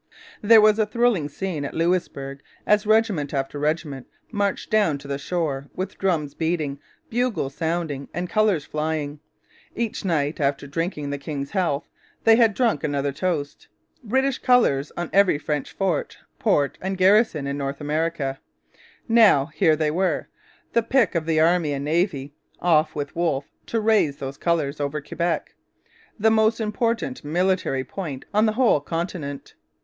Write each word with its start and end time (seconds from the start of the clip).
There 0.41 0.61
was 0.61 0.79
a 0.79 0.87
thrilling 0.87 1.29
scene 1.29 1.63
at 1.63 1.75
Louisbourg 1.75 2.41
as 2.65 2.87
regiment 2.87 3.35
after 3.35 3.59
regiment 3.59 4.07
marched 4.31 4.71
down 4.71 4.97
to 4.97 5.07
the 5.07 5.19
shore, 5.19 5.69
with 5.75 5.99
drums 5.99 6.33
beating, 6.33 6.79
bugles 7.11 7.53
sounding, 7.53 8.09
and 8.11 8.27
colours 8.27 8.65
flying. 8.65 9.19
Each 9.75 10.03
night, 10.03 10.39
after 10.39 10.65
drinking 10.65 11.11
the 11.11 11.19
king's 11.19 11.51
health, 11.51 11.87
they 12.23 12.35
had 12.35 12.55
drunk 12.55 12.83
another 12.83 13.11
toast 13.11 13.67
'British 14.03 14.39
colours 14.39 14.91
on 14.97 15.11
every 15.13 15.37
French 15.37 15.71
fort, 15.71 16.17
port, 16.39 16.79
and 16.81 16.97
garrison 16.97 17.45
in 17.45 17.55
North 17.59 17.79
America.' 17.79 18.39
Now 19.07 19.51
here 19.53 19.75
they 19.75 19.91
were, 19.91 20.29
the 20.73 20.81
pick 20.81 21.13
of 21.13 21.27
the 21.27 21.39
Army 21.39 21.73
and 21.73 21.85
Navy, 21.85 22.33
off 22.59 22.95
with 22.95 23.15
Wolfe 23.15 23.51
to 23.67 23.79
raise 23.79 24.17
those 24.17 24.39
colours 24.39 24.79
over 24.81 24.99
Quebec, 24.99 25.53
the 26.17 26.31
most 26.31 26.59
important 26.59 27.23
military 27.23 27.83
point 27.83 28.25
on 28.33 28.47
the 28.47 28.53
whole 28.53 28.79
continent. 28.81 29.53